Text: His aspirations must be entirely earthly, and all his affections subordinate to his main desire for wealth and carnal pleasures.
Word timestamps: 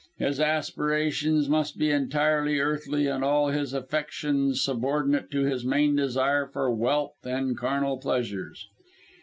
His 0.17 0.39
aspirations 0.39 1.47
must 1.47 1.77
be 1.77 1.91
entirely 1.91 2.59
earthly, 2.59 3.05
and 3.05 3.23
all 3.23 3.49
his 3.49 3.71
affections 3.71 4.59
subordinate 4.59 5.29
to 5.29 5.41
his 5.41 5.63
main 5.63 5.95
desire 5.95 6.47
for 6.47 6.73
wealth 6.73 7.23
and 7.23 7.55
carnal 7.55 7.99
pleasures. 7.99 8.67